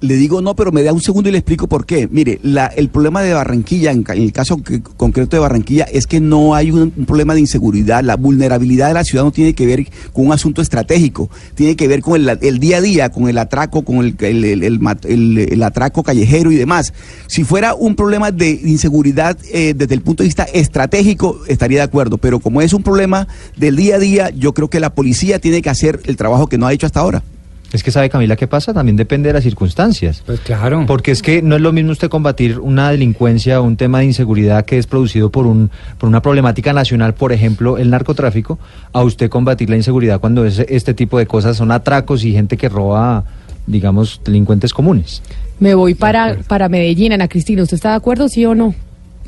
Le 0.01 0.15
digo 0.15 0.41
no, 0.41 0.55
pero 0.55 0.71
me 0.71 0.85
da 0.85 0.93
un 0.93 1.01
segundo 1.01 1.29
y 1.29 1.33
le 1.33 1.39
explico 1.39 1.67
por 1.67 1.85
qué. 1.85 2.07
Mire, 2.09 2.39
la, 2.45 2.67
el 2.67 2.89
problema 2.89 3.21
de 3.21 3.33
Barranquilla, 3.35 3.91
en, 3.91 4.05
el 4.09 4.33
caso 4.33 4.61
concreto 4.97 5.35
de 5.35 5.41
Barranquilla, 5.41 5.85
es 5.93 6.07
que 6.07 6.21
no 6.21 6.55
hay 6.55 6.71
un, 6.71 6.93
problema 7.05 7.35
de 7.35 7.41
inseguridad. 7.41 8.05
La 8.05 8.15
vulnerabilidad 8.15 8.87
de 8.89 8.95
la 8.95 9.03
ciudad 9.03 9.25
no 9.25 9.33
tiene 9.33 9.55
que 9.55 9.67
ver 9.67 9.89
con 10.13 10.27
un 10.27 10.33
asunto 10.33 10.63
estratégico, 10.63 11.31
tiene 11.57 11.75
que 11.75 11.89
ver 11.89 12.01
con 12.01 12.15
el, 12.15 12.59
día 12.61 12.77
a 12.77 12.81
día, 12.81 13.09
con 13.11 13.29
el 13.29 13.39
atraco, 13.39 13.83
con 13.83 13.97
el, 14.05 14.15
el- 14.21 15.39
el 15.39 15.63
atraco 15.65 16.05
callejero 16.05 16.53
y 16.53 16.57
demás. 16.57 16.93
Si 17.27 17.43
fuera 17.43 17.75
un 17.75 17.97
problema 17.97 18.31
de 18.31 18.51
inseguridad 18.51 19.37
eh, 19.53 19.75
desde 19.77 19.95
el 19.97 20.03
punto 20.03 20.23
de 20.23 20.29
vista 20.29 20.45
estratégico, 20.45 21.41
estaría 21.49 21.79
de 21.79 21.85
acuerdo, 21.85 22.19
pero 22.19 22.39
como 22.39 22.63
es 22.63 22.73
un 22.73 22.85
problema 22.85 23.27
del 23.57 23.75
día 23.75 23.97
a 23.97 23.99
día, 23.99 24.31
yo 24.31 24.55
creo 24.55 24.71
que 24.71 24.79
la 24.79 24.95
policía 24.95 25.41
tiene 25.41 25.61
que 25.61 25.71
hacer 25.71 26.01
el 26.05 26.17
trabajo 26.17 26.47
que 26.47 26.57
no 26.57 26.69
ha 26.69 26.73
hecho 26.73 26.87
hasta 26.87 27.01
ahora. 27.01 27.25
Es 27.73 27.83
que 27.83 27.91
sabe 27.91 28.09
Camila 28.09 28.35
qué 28.37 28.47
pasa, 28.47 28.73
también 28.73 28.97
depende 28.97 29.29
de 29.29 29.35
las 29.35 29.43
circunstancias. 29.43 30.23
Pues 30.25 30.41
claro. 30.41 30.85
Porque 30.87 31.11
es 31.11 31.21
que 31.21 31.43
no 31.43 31.57
es 31.57 31.61
lo 31.61 31.73
mismo 31.73 31.93
usted 31.93 32.09
combatir 32.09 32.59
una 32.59 32.91
delincuencia 32.91 33.61
o 33.61 33.65
un 33.65 33.77
tema 33.77 33.99
de 33.99 34.07
inseguridad 34.07 34.65
que 34.65 34.79
es 34.79 34.87
producido 34.87 35.31
por 35.31 35.47
un 35.47 35.71
por 35.99 36.09
una 36.09 36.23
problemática 36.23 36.73
nacional, 36.73 37.15
por 37.15 37.33
ejemplo, 37.33 37.77
el 37.77 37.91
narcotráfico, 37.91 38.59
a 38.93 39.03
usted 39.03 39.29
combatir 39.29 39.69
la 39.69 39.77
inseguridad 39.77 40.19
cuando 40.19 40.47
es 40.47 40.61
este 40.61 40.95
tipo 40.95 41.19
de 41.19 41.27
cosas 41.27 41.59
son 41.59 41.71
atracos 41.71 42.25
y 42.25 42.33
gente 42.33 42.57
que 42.57 42.71
roba, 42.71 43.25
digamos, 43.67 44.21
delincuentes 44.25 44.73
comunes. 44.73 45.23
Me 45.61 45.75
voy 45.75 45.95
para, 45.95 46.39
para 46.47 46.69
Medellín, 46.69 47.13
Ana 47.13 47.29
Cristina. 47.29 47.63
¿Usted 47.63 47.75
está 47.75 47.91
de 47.91 47.97
acuerdo, 47.97 48.29
sí 48.29 48.47
o 48.47 48.55
no? 48.55 48.75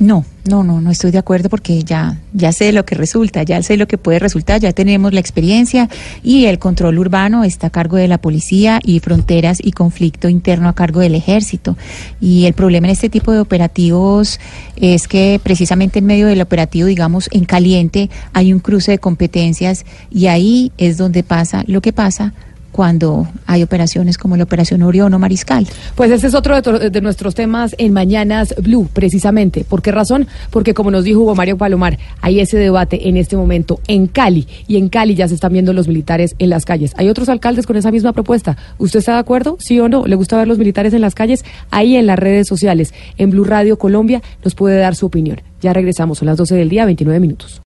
No, 0.00 0.24
no, 0.48 0.64
no, 0.64 0.80
no 0.80 0.90
estoy 0.90 1.10
de 1.10 1.18
acuerdo 1.18 1.50
porque 1.50 1.84
ya, 1.84 2.18
ya 2.32 2.52
sé 2.52 2.72
lo 2.72 2.86
que 2.86 2.94
resulta, 2.94 3.42
ya 3.42 3.62
sé 3.62 3.76
lo 3.76 3.86
que 3.86 3.98
puede 3.98 4.18
resultar, 4.18 4.58
ya 4.58 4.72
tenemos 4.72 5.12
la 5.12 5.20
experiencia 5.20 5.90
y 6.22 6.46
el 6.46 6.58
control 6.58 6.98
urbano 6.98 7.44
está 7.44 7.66
a 7.66 7.70
cargo 7.70 7.98
de 7.98 8.08
la 8.08 8.16
policía 8.16 8.80
y 8.82 9.00
fronteras 9.00 9.58
y 9.62 9.72
conflicto 9.72 10.30
interno 10.30 10.70
a 10.70 10.74
cargo 10.74 11.00
del 11.00 11.14
ejército. 11.14 11.76
Y 12.18 12.46
el 12.46 12.54
problema 12.54 12.86
en 12.86 12.92
este 12.92 13.10
tipo 13.10 13.30
de 13.30 13.40
operativos 13.40 14.40
es 14.76 15.06
que 15.06 15.38
precisamente 15.42 15.98
en 15.98 16.06
medio 16.06 16.28
del 16.28 16.40
operativo, 16.40 16.86
digamos, 16.88 17.28
en 17.30 17.44
caliente, 17.44 18.08
hay 18.32 18.54
un 18.54 18.60
cruce 18.60 18.92
de 18.92 18.98
competencias 18.98 19.84
y 20.10 20.28
ahí 20.28 20.72
es 20.78 20.96
donde 20.96 21.22
pasa 21.22 21.62
lo 21.66 21.82
que 21.82 21.92
pasa 21.92 22.32
cuando 22.72 23.28
hay 23.46 23.62
operaciones 23.62 24.18
como 24.18 24.36
la 24.36 24.44
Operación 24.44 24.82
Orión 24.82 25.12
o 25.14 25.18
Mariscal. 25.18 25.66
Pues 25.94 26.10
este 26.10 26.26
es 26.28 26.34
otro 26.34 26.60
de 26.60 27.00
nuestros 27.00 27.34
temas 27.34 27.74
en 27.78 27.92
Mañanas 27.92 28.54
Blue, 28.62 28.88
precisamente. 28.92 29.64
¿Por 29.64 29.82
qué 29.82 29.92
razón? 29.92 30.26
Porque 30.50 30.74
como 30.74 30.90
nos 30.90 31.04
dijo 31.04 31.20
Hugo 31.20 31.34
Mario 31.34 31.56
Palomar, 31.56 31.98
hay 32.20 32.40
ese 32.40 32.58
debate 32.58 33.08
en 33.08 33.16
este 33.16 33.36
momento 33.36 33.80
en 33.86 34.06
Cali. 34.06 34.46
Y 34.68 34.76
en 34.76 34.88
Cali 34.88 35.14
ya 35.14 35.28
se 35.28 35.34
están 35.34 35.52
viendo 35.52 35.72
los 35.72 35.88
militares 35.88 36.34
en 36.38 36.50
las 36.50 36.64
calles. 36.64 36.92
Hay 36.96 37.08
otros 37.08 37.28
alcaldes 37.28 37.66
con 37.66 37.76
esa 37.76 37.90
misma 37.90 38.12
propuesta. 38.12 38.56
¿Usted 38.78 39.00
está 39.00 39.14
de 39.14 39.20
acuerdo? 39.20 39.56
¿Sí 39.60 39.78
o 39.80 39.88
no? 39.88 40.06
¿Le 40.06 40.16
gusta 40.16 40.36
ver 40.36 40.48
los 40.48 40.58
militares 40.58 40.94
en 40.94 41.00
las 41.00 41.14
calles? 41.14 41.44
Ahí 41.70 41.96
en 41.96 42.06
las 42.06 42.18
redes 42.18 42.46
sociales, 42.46 42.94
en 43.18 43.30
Blue 43.30 43.44
Radio 43.44 43.78
Colombia, 43.78 44.22
nos 44.44 44.54
puede 44.54 44.78
dar 44.78 44.94
su 44.94 45.06
opinión. 45.06 45.40
Ya 45.60 45.72
regresamos, 45.72 46.18
son 46.18 46.26
las 46.26 46.38
12 46.38 46.54
del 46.54 46.68
día, 46.68 46.84
29 46.86 47.20
minutos. 47.20 47.58